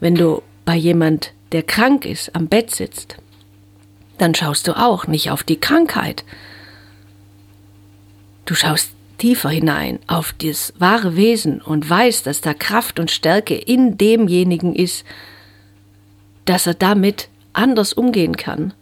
Wenn 0.02 0.16
du 0.16 0.42
bei 0.66 0.76
jemand, 0.76 1.32
der 1.54 1.64
krank 1.64 2.06
ist, 2.06 2.36
am 2.36 2.48
Bett 2.48 2.72
sitzt, 2.72 3.16
dann 4.18 4.36
schaust 4.36 4.68
du 4.68 4.78
auch 4.78 5.08
nicht 5.08 5.32
auf 5.32 5.44
die 5.44 5.60
Krankheit, 5.60 6.26
Du 8.50 8.56
schaust 8.56 8.94
tiefer 9.20 9.52
hinein 9.52 10.00
auf 10.08 10.34
das 10.36 10.74
wahre 10.80 11.16
Wesen 11.16 11.62
und 11.62 11.88
weißt, 11.88 12.26
dass 12.26 12.42
da 12.42 12.56
Kraft 12.56 13.00
und 13.00 13.12
Stärke 13.12 13.54
in 13.54 13.96
demjenigen 13.96 14.76
ist, 14.76 15.06
dass 16.46 16.66
er 16.66 16.74
damit 16.74 17.30
anders 17.54 17.94
umgehen 17.94 18.38
kann. 18.38 18.74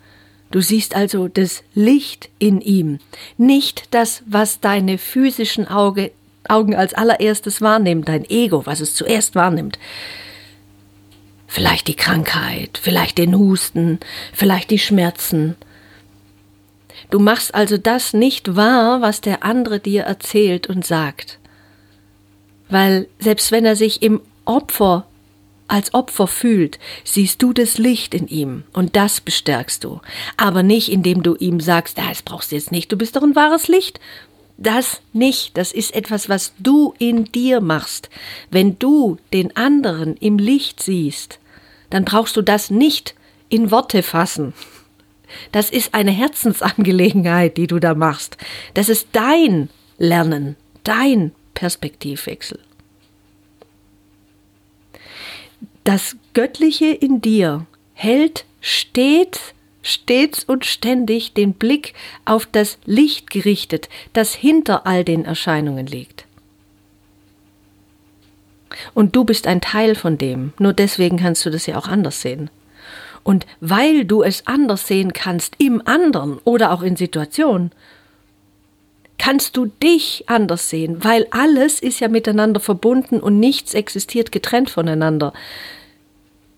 Du 0.52 0.62
siehst 0.62 0.96
also 0.96 1.28
das 1.28 1.64
Licht 1.74 2.30
in 2.40 2.62
ihm, 2.62 3.00
nicht 3.36 3.94
das, 3.94 4.24
was 4.26 4.62
deine 4.62 4.98
physischen 4.98 5.68
Auge, 5.68 6.12
Augen 6.48 6.74
als 6.74 6.94
allererstes 6.94 7.62
wahrnehmen, 7.62 8.06
dein 8.06 8.24
Ego, 8.24 8.66
was 8.66 8.80
es 8.80 8.96
zuerst 8.96 9.36
wahrnimmt. 9.36 9.80
Vielleicht 11.46 11.90
die 11.90 11.96
Krankheit, 11.98 12.80
vielleicht 12.82 13.18
den 13.18 13.38
Husten, 13.38 14.00
vielleicht 14.32 14.72
die 14.72 14.80
Schmerzen, 14.80 15.58
Du 17.10 17.20
machst 17.20 17.56
also 17.56 17.78
das 17.78 18.14
nicht 18.14 18.56
wahr, 18.56 19.02
was 19.02 19.22
der 19.22 19.44
andere 19.44 19.80
dir 19.80 20.04
erzählt 20.04 20.68
und 20.68 20.86
sagt. 20.86 21.40
Weil 22.70 23.08
selbst 23.20 23.52
wenn 23.52 23.66
er 23.66 23.76
sich 23.76 24.02
im 24.02 24.22
Opfer 24.46 25.06
als 25.70 25.94
Opfer 25.94 26.28
fühlt, 26.28 26.80
siehst 27.04 27.42
du 27.42 27.54
das 27.54 27.78
Licht 27.78 28.14
in 28.14 28.28
ihm 28.28 28.64
und 28.74 28.96
das 28.96 29.22
bestärkst 29.22 29.84
du. 29.84 30.02
Aber 30.38 30.64
nicht, 30.64 30.90
indem 30.90 31.24
du 31.24 31.36
ihm 31.36 31.60
sagst, 31.60 32.00
ah, 32.00 32.10
das 32.10 32.22
brauchst 32.22 32.52
du 32.52 32.56
jetzt 32.56 32.72
nicht, 32.72 32.92
du 32.92 32.98
bist 32.98 33.16
doch 33.16 33.24
ein 33.24 33.36
wahres 33.36 33.68
Licht. 33.68 34.00
Das 34.58 35.02
nicht, 35.14 35.56
das 35.56 35.72
ist 35.72 35.94
etwas, 35.94 36.30
was 36.30 36.54
du 36.58 36.94
in 36.98 37.26
dir 37.26 37.62
machst. 37.62 38.10
Wenn 38.50 38.80
du 38.80 39.18
den 39.32 39.56
anderen 39.56 40.18
im 40.18 40.40
Licht 40.40 40.82
siehst, 40.82 41.40
dann 41.90 42.06
brauchst 42.06 42.36
du 42.36 42.42
das 42.42 42.72
nicht 42.72 43.14
in 43.50 43.70
Worte 43.72 44.04
fassen. 44.04 44.54
Das 45.52 45.70
ist 45.70 45.94
eine 45.94 46.12
Herzensangelegenheit, 46.12 47.58
die 47.58 47.68
du 47.68 47.80
da 47.80 47.94
machst. 47.96 48.38
Das 48.74 48.90
ist 48.90 49.10
dein 49.12 49.70
Lernen, 49.98 50.56
dein 50.84 51.32
Perspektivwechsel. 51.54 52.60
Das 55.84 56.18
Göttliche 56.34 56.88
in 56.88 57.22
dir 57.22 57.66
hält 57.94 58.46
stets, 58.62 59.54
stets 59.82 60.44
und 60.44 60.66
ständig 60.66 61.34
den 61.34 61.54
Blick 61.54 61.94
auf 62.26 62.46
das 62.46 62.78
Licht 62.86 63.30
gerichtet, 63.30 63.88
das 64.14 64.36
hinter 64.36 64.86
all 64.86 65.04
den 65.04 65.26
Erscheinungen 65.26 65.88
liegt. 65.88 66.26
Und 68.94 69.16
du 69.16 69.24
bist 69.24 69.48
ein 69.48 69.62
Teil 69.62 69.96
von 69.96 70.18
dem, 70.18 70.54
nur 70.60 70.74
deswegen 70.74 71.18
kannst 71.18 71.46
du 71.46 71.50
das 71.50 71.66
ja 71.66 71.78
auch 71.78 71.88
anders 71.88 72.22
sehen. 72.22 72.50
Und 73.28 73.46
weil 73.60 74.06
du 74.06 74.24
es 74.24 74.48
anders 74.48 74.88
sehen 74.88 75.12
kannst 75.12 75.56
im 75.58 75.86
anderen 75.86 76.38
oder 76.46 76.72
auch 76.72 76.82
in 76.82 76.96
Situationen, 76.96 77.72
kannst 79.18 79.58
du 79.58 79.66
dich 79.66 80.24
anders 80.28 80.70
sehen, 80.70 81.04
weil 81.04 81.28
alles 81.32 81.82
ist 81.82 82.00
ja 82.00 82.08
miteinander 82.08 82.62
verbunden 82.62 83.20
und 83.20 83.38
nichts 83.38 83.74
existiert 83.74 84.32
getrennt 84.32 84.70
voneinander. 84.70 85.34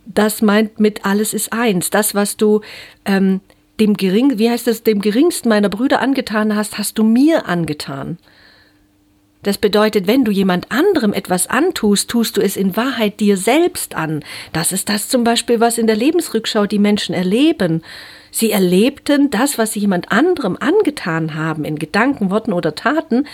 das 0.05 0.43
meint 0.43 0.79
mit 0.79 1.05
alles 1.05 1.33
ist 1.33 1.51
eins. 1.51 1.89
Das, 1.89 2.13
was 2.13 2.37
du 2.37 2.61
ähm, 3.03 3.41
dem 3.79 3.95
gering, 3.95 4.37
wie 4.37 4.51
heißt 4.51 4.67
das, 4.67 4.83
dem 4.83 5.01
geringsten 5.01 5.49
meiner 5.49 5.69
Brüder 5.69 6.01
angetan 6.01 6.55
hast, 6.55 6.77
hast 6.77 6.99
du 6.99 7.03
mir 7.03 7.47
angetan. 7.47 8.19
Das 9.41 9.57
bedeutet, 9.57 10.05
wenn 10.05 10.25
du 10.25 10.31
jemand 10.31 10.69
anderem 10.69 11.13
etwas 11.13 11.47
antust, 11.47 12.09
tust 12.09 12.35
du 12.35 12.41
es 12.41 12.57
in 12.57 12.75
Wahrheit 12.75 13.21
dir 13.21 13.37
selbst 13.37 13.95
an. 13.95 14.23
Das 14.51 14.73
ist 14.73 14.89
das 14.89 15.07
zum 15.07 15.23
Beispiel, 15.23 15.61
was 15.61 15.77
in 15.77 15.87
der 15.87 15.95
Lebensrückschau 15.95 16.65
die 16.65 16.79
Menschen 16.79 17.15
erleben. 17.15 17.81
Sie 18.31 18.51
erlebten 18.51 19.29
das, 19.29 19.57
was 19.57 19.73
sie 19.73 19.79
jemand 19.79 20.11
anderem 20.11 20.57
angetan 20.59 21.35
haben, 21.35 21.63
in 21.63 21.79
Gedanken, 21.79 22.31
Worten 22.31 22.51
oder 22.51 22.75
Taten, 22.75 23.27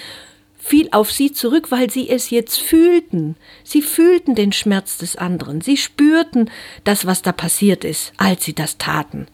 fiel 0.57 0.89
auf 0.91 1.11
sie 1.11 1.31
zurück, 1.31 1.71
weil 1.71 1.89
sie 1.89 2.09
es 2.09 2.29
jetzt 2.29 2.59
fühlten. 2.59 3.35
Sie 3.63 3.81
fühlten 3.81 4.35
den 4.35 4.51
Schmerz 4.51 4.97
des 4.97 5.15
anderen. 5.15 5.61
Sie 5.61 5.77
spürten 5.77 6.51
das, 6.83 7.05
was 7.05 7.23
da 7.23 7.31
passiert 7.31 7.83
ist, 7.83 8.13
als 8.17 8.45
sie 8.45 8.53
das 8.53 8.77
taten. 8.77 9.27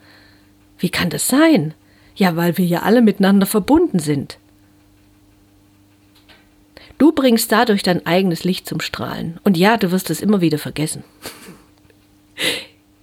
Wie 0.78 0.90
kann 0.90 1.10
das 1.10 1.28
sein? 1.28 1.74
Ja, 2.14 2.36
weil 2.36 2.58
wir 2.58 2.66
ja 2.66 2.80
alle 2.80 3.02
miteinander 3.02 3.46
verbunden 3.46 3.98
sind. 3.98 4.38
Du 7.02 7.10
bringst 7.10 7.50
dadurch 7.50 7.82
dein 7.82 8.06
eigenes 8.06 8.44
Licht 8.44 8.68
zum 8.68 8.78
Strahlen. 8.80 9.40
Und 9.42 9.56
ja, 9.56 9.76
du 9.76 9.90
wirst 9.90 10.08
es 10.08 10.20
immer 10.20 10.40
wieder 10.40 10.58
vergessen. 10.58 11.02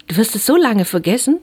Du 0.08 0.16
wirst 0.16 0.38
es 0.38 0.46
so 0.46 0.56
lange 0.56 0.86
vergessen, 0.86 1.42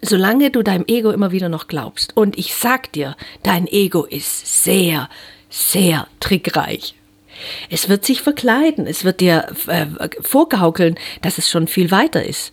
solange 0.00 0.50
du 0.50 0.62
deinem 0.62 0.86
Ego 0.86 1.10
immer 1.10 1.30
wieder 1.30 1.50
noch 1.50 1.68
glaubst. 1.68 2.16
Und 2.16 2.38
ich 2.38 2.54
sag 2.54 2.90
dir, 2.94 3.18
dein 3.42 3.66
Ego 3.66 4.04
ist 4.04 4.64
sehr, 4.64 5.10
sehr 5.50 6.06
trickreich. 6.20 6.94
Es 7.68 7.90
wird 7.90 8.06
sich 8.06 8.22
verkleiden, 8.22 8.86
es 8.86 9.04
wird 9.04 9.20
dir 9.20 9.54
äh, 9.66 9.84
vorgaukeln, 10.22 10.98
dass 11.20 11.36
es 11.36 11.50
schon 11.50 11.66
viel 11.68 11.90
weiter 11.90 12.24
ist. 12.24 12.50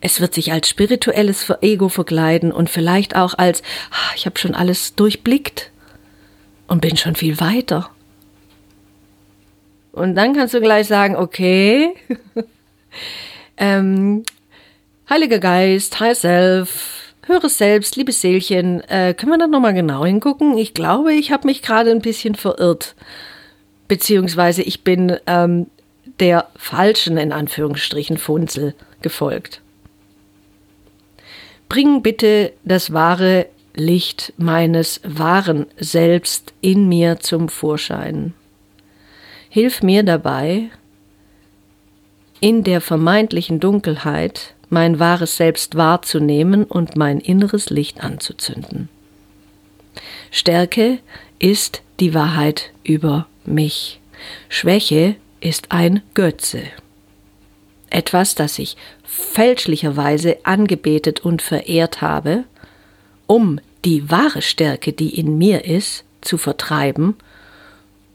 Es 0.00 0.20
wird 0.20 0.34
sich 0.34 0.50
als 0.50 0.68
spirituelles 0.68 1.48
Ego 1.60 1.88
verkleiden 1.88 2.50
und 2.50 2.70
vielleicht 2.70 3.14
auch 3.14 3.38
als, 3.38 3.62
ah, 3.92 4.14
ich 4.16 4.26
habe 4.26 4.36
schon 4.36 4.56
alles 4.56 4.96
durchblickt 4.96 5.70
und 6.66 6.80
bin 6.80 6.96
schon 6.96 7.14
viel 7.14 7.38
weiter. 7.38 7.88
Und 9.92 10.14
dann 10.14 10.34
kannst 10.34 10.54
du 10.54 10.60
gleich 10.60 10.86
sagen, 10.86 11.16
okay, 11.16 11.94
ähm, 13.56 14.24
Heiliger 15.08 15.38
Geist, 15.38 16.00
High 16.00 16.16
Self, 16.16 17.14
höre 17.26 17.48
selbst, 17.48 17.96
liebes 17.96 18.20
Seelchen, 18.22 18.80
äh, 18.88 19.14
können 19.14 19.32
wir 19.32 19.38
da 19.38 19.46
nochmal 19.46 19.74
genau 19.74 20.04
hingucken? 20.04 20.56
Ich 20.56 20.72
glaube, 20.72 21.12
ich 21.12 21.30
habe 21.30 21.46
mich 21.46 21.62
gerade 21.62 21.90
ein 21.90 22.00
bisschen 22.00 22.34
verirrt. 22.34 22.94
Beziehungsweise 23.88 24.62
ich 24.62 24.84
bin 24.84 25.18
ähm, 25.26 25.66
der 26.18 26.48
falschen, 26.56 27.18
in 27.18 27.32
Anführungsstrichen, 27.32 28.16
Funzel 28.16 28.74
gefolgt. 29.02 29.60
Bring 31.68 32.02
bitte 32.02 32.52
das 32.64 32.92
wahre 32.92 33.46
Licht 33.74 34.32
meines 34.36 35.00
wahren 35.04 35.66
Selbst 35.78 36.52
in 36.60 36.88
mir 36.88 37.20
zum 37.20 37.48
Vorschein. 37.48 38.34
Hilf 39.54 39.82
mir 39.82 40.02
dabei, 40.02 40.70
in 42.40 42.64
der 42.64 42.80
vermeintlichen 42.80 43.60
Dunkelheit 43.60 44.54
mein 44.70 44.98
wahres 44.98 45.36
Selbst 45.36 45.76
wahrzunehmen 45.76 46.64
und 46.64 46.96
mein 46.96 47.20
inneres 47.20 47.68
Licht 47.68 48.02
anzuzünden. 48.02 48.88
Stärke 50.30 51.00
ist 51.38 51.82
die 52.00 52.14
Wahrheit 52.14 52.70
über 52.82 53.26
mich. 53.44 54.00
Schwäche 54.48 55.16
ist 55.42 55.70
ein 55.70 56.00
Götze. 56.14 56.62
Etwas, 57.90 58.34
das 58.34 58.58
ich 58.58 58.78
fälschlicherweise 59.04 60.38
angebetet 60.44 61.20
und 61.20 61.42
verehrt 61.42 62.00
habe, 62.00 62.44
um 63.26 63.60
die 63.84 64.10
wahre 64.10 64.40
Stärke, 64.40 64.94
die 64.94 65.14
in 65.14 65.36
mir 65.36 65.66
ist, 65.66 66.04
zu 66.22 66.38
vertreiben 66.38 67.16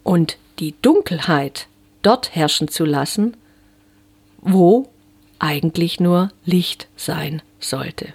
und 0.01 0.39
die 0.59 0.75
Dunkelheit 0.81 1.67
dort 2.01 2.35
herrschen 2.35 2.67
zu 2.67 2.85
lassen, 2.85 3.37
wo 4.39 4.89
eigentlich 5.39 5.99
nur 5.99 6.31
Licht 6.45 6.87
sein 6.95 7.41
sollte. 7.59 8.13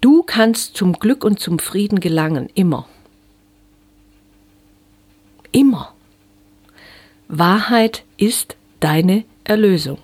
Du 0.00 0.22
kannst 0.22 0.76
zum 0.76 0.94
Glück 0.94 1.24
und 1.24 1.38
zum 1.38 1.58
Frieden 1.58 2.00
gelangen, 2.00 2.48
immer. 2.54 2.88
Immer. 5.52 5.94
Wahrheit 7.28 8.04
ist 8.16 8.56
deine 8.80 9.24
Erlösung. 9.44 9.98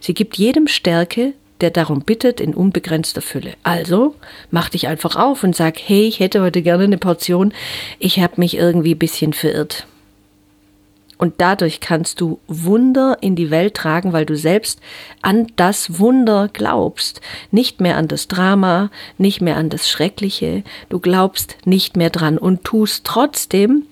Sie 0.00 0.14
gibt 0.14 0.38
jedem 0.38 0.68
Stärke, 0.68 1.34
der 1.62 1.70
darum 1.70 2.00
bittet, 2.00 2.40
in 2.40 2.54
unbegrenzter 2.54 3.22
Fülle. 3.22 3.54
Also 3.62 4.14
mach 4.50 4.68
dich 4.68 4.88
einfach 4.88 5.16
auf 5.16 5.44
und 5.44 5.56
sag, 5.56 5.78
hey, 5.78 6.06
ich 6.06 6.20
hätte 6.20 6.42
heute 6.42 6.62
gerne 6.62 6.84
eine 6.84 6.98
Portion, 6.98 7.54
ich 7.98 8.20
habe 8.20 8.34
mich 8.36 8.56
irgendwie 8.56 8.94
ein 8.94 8.98
bisschen 8.98 9.32
verirrt. 9.32 9.86
Und 11.22 11.34
dadurch 11.38 11.78
kannst 11.78 12.20
du 12.20 12.40
Wunder 12.48 13.18
in 13.20 13.36
die 13.36 13.52
Welt 13.52 13.74
tragen, 13.74 14.12
weil 14.12 14.26
du 14.26 14.36
selbst 14.36 14.80
an 15.20 15.46
das 15.54 16.00
Wunder 16.00 16.50
glaubst. 16.52 17.20
Nicht 17.52 17.80
mehr 17.80 17.96
an 17.96 18.08
das 18.08 18.26
Drama, 18.26 18.90
nicht 19.18 19.40
mehr 19.40 19.56
an 19.56 19.70
das 19.70 19.88
Schreckliche. 19.88 20.64
Du 20.88 20.98
glaubst 20.98 21.58
nicht 21.64 21.96
mehr 21.96 22.10
dran 22.10 22.38
und 22.38 22.64
tust 22.64 23.04
trotzdem 23.04 23.86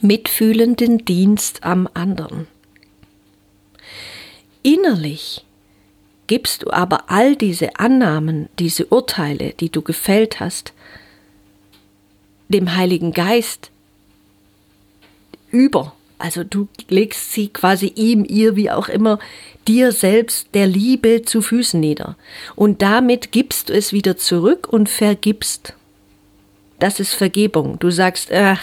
mitfühlenden 0.00 1.04
Dienst 1.04 1.64
am 1.64 1.88
anderen. 1.92 2.46
Innerlich 4.62 5.44
gibst 6.30 6.62
du 6.62 6.70
aber 6.70 7.10
all 7.10 7.34
diese 7.34 7.74
Annahmen, 7.80 8.48
diese 8.60 8.86
Urteile, 8.86 9.52
die 9.58 9.68
du 9.68 9.82
gefällt 9.82 10.38
hast, 10.38 10.72
dem 12.48 12.76
Heiligen 12.76 13.10
Geist 13.10 13.72
über. 15.50 15.92
Also 16.18 16.44
du 16.44 16.68
legst 16.88 17.32
sie 17.32 17.48
quasi 17.48 17.88
ihm, 17.96 18.24
ihr, 18.24 18.54
wie 18.54 18.70
auch 18.70 18.88
immer, 18.88 19.18
dir 19.66 19.90
selbst 19.90 20.54
der 20.54 20.68
Liebe 20.68 21.22
zu 21.22 21.42
Füßen 21.42 21.80
nieder. 21.80 22.16
Und 22.54 22.80
damit 22.80 23.32
gibst 23.32 23.68
du 23.68 23.72
es 23.72 23.92
wieder 23.92 24.16
zurück 24.16 24.68
und 24.68 24.88
vergibst. 24.88 25.74
Das 26.78 27.00
ist 27.00 27.12
Vergebung. 27.12 27.80
Du 27.80 27.90
sagst, 27.90 28.30
ach, 28.30 28.62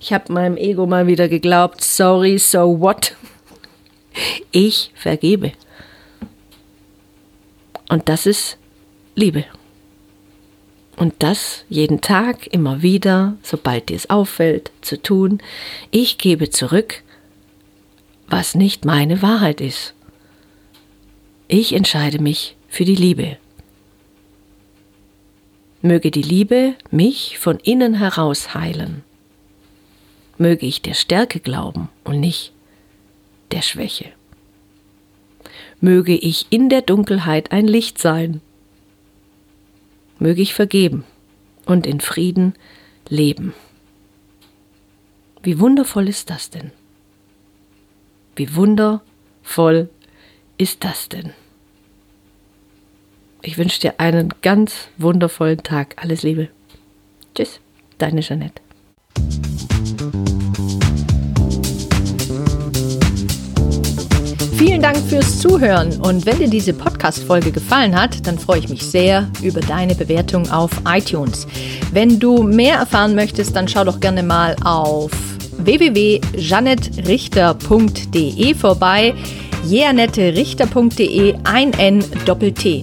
ich 0.00 0.14
habe 0.14 0.32
meinem 0.32 0.56
Ego 0.56 0.86
mal 0.86 1.06
wieder 1.06 1.28
geglaubt, 1.28 1.84
sorry, 1.84 2.38
so 2.38 2.80
what? 2.80 3.14
Ich 4.50 4.92
vergebe. 4.94 5.52
Und 7.88 8.08
das 8.08 8.26
ist 8.26 8.58
Liebe. 9.14 9.44
Und 10.96 11.14
das 11.18 11.64
jeden 11.68 12.00
Tag, 12.00 12.46
immer 12.46 12.82
wieder, 12.82 13.36
sobald 13.42 13.90
dir 13.90 13.96
es 13.96 14.08
auffällt, 14.08 14.70
zu 14.80 15.00
tun. 15.00 15.42
Ich 15.90 16.18
gebe 16.18 16.50
zurück, 16.50 17.02
was 18.28 18.54
nicht 18.54 18.84
meine 18.84 19.20
Wahrheit 19.22 19.60
ist. 19.60 19.94
Ich 21.48 21.74
entscheide 21.74 22.20
mich 22.20 22.56
für 22.68 22.84
die 22.84 22.96
Liebe. 22.96 23.36
Möge 25.82 26.10
die 26.10 26.22
Liebe 26.22 26.74
mich 26.90 27.38
von 27.38 27.58
innen 27.60 27.94
heraus 27.94 28.54
heilen. 28.54 29.04
Möge 30.38 30.66
ich 30.66 30.82
der 30.82 30.94
Stärke 30.94 31.40
glauben 31.40 31.88
und 32.04 32.20
nicht 32.20 32.52
der 33.52 33.62
Schwäche 33.62 34.12
möge 35.80 36.14
ich 36.14 36.46
in 36.50 36.68
der 36.68 36.82
Dunkelheit 36.82 37.52
ein 37.52 37.66
Licht 37.66 37.98
sein. 37.98 38.40
Möge 40.18 40.42
ich 40.42 40.54
vergeben 40.54 41.04
und 41.66 41.86
in 41.86 42.00
Frieden 42.00 42.54
leben. 43.08 43.54
Wie 45.42 45.60
wundervoll 45.60 46.08
ist 46.08 46.30
das 46.30 46.50
denn? 46.50 46.72
Wie 48.34 48.54
wundervoll 48.54 49.90
ist 50.58 50.84
das 50.84 51.08
denn? 51.08 51.32
Ich 53.42 53.58
wünsche 53.58 53.80
dir 53.80 54.00
einen 54.00 54.34
ganz 54.42 54.88
wundervollen 54.98 55.62
Tag. 55.62 55.94
Alles 56.02 56.22
Liebe. 56.22 56.48
Tschüss, 57.34 57.60
deine 57.98 58.20
Jeanette. 58.20 58.65
Vielen 64.76 64.92
Dank 64.92 65.08
fürs 65.08 65.40
Zuhören 65.40 65.98
und 66.02 66.26
wenn 66.26 66.38
dir 66.38 66.50
diese 66.50 66.74
Podcast-Folge 66.74 67.50
gefallen 67.50 67.98
hat, 67.98 68.26
dann 68.26 68.38
freue 68.38 68.58
ich 68.58 68.68
mich 68.68 68.82
sehr 68.82 69.26
über 69.40 69.62
deine 69.62 69.94
Bewertung 69.94 70.50
auf 70.50 70.70
iTunes. 70.86 71.46
Wenn 71.92 72.18
du 72.18 72.42
mehr 72.42 72.76
erfahren 72.76 73.14
möchtest, 73.14 73.56
dann 73.56 73.68
schau 73.68 73.84
doch 73.84 74.00
gerne 74.00 74.22
mal 74.22 74.54
auf 74.64 75.10
www.janettrichter.de 75.56 78.54
vorbei. 78.54 79.14
jeanetterichter.de 79.66 81.36
ein 81.44 81.72
N 81.72 82.04
Doppel 82.26 82.52
T. 82.52 82.82